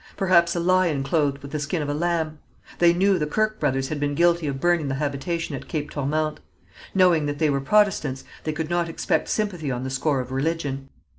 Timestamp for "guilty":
4.15-4.47